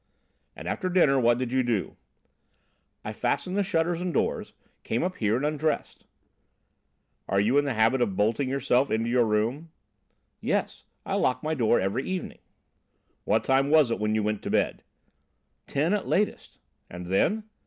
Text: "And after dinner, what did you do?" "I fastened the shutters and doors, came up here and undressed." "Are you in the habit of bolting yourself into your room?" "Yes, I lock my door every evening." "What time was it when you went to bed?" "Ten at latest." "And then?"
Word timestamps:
"And 0.55 0.67
after 0.67 0.89
dinner, 0.89 1.19
what 1.19 1.37
did 1.37 1.51
you 1.51 1.61
do?" 1.61 1.95
"I 3.05 3.13
fastened 3.13 3.55
the 3.55 3.63
shutters 3.63 4.01
and 4.01 4.11
doors, 4.11 4.53
came 4.83 5.03
up 5.03 5.17
here 5.17 5.35
and 5.35 5.45
undressed." 5.45 6.05
"Are 7.29 7.39
you 7.39 7.59
in 7.59 7.65
the 7.65 7.75
habit 7.75 8.01
of 8.01 8.15
bolting 8.15 8.49
yourself 8.49 8.89
into 8.89 9.11
your 9.11 9.25
room?" 9.25 9.69
"Yes, 10.39 10.85
I 11.05 11.13
lock 11.17 11.43
my 11.43 11.53
door 11.53 11.79
every 11.79 12.03
evening." 12.09 12.39
"What 13.25 13.43
time 13.43 13.69
was 13.69 13.91
it 13.91 13.99
when 13.99 14.15
you 14.15 14.23
went 14.23 14.41
to 14.41 14.49
bed?" 14.49 14.81
"Ten 15.67 15.93
at 15.93 16.07
latest." 16.07 16.57
"And 16.89 17.05
then?" 17.05 17.43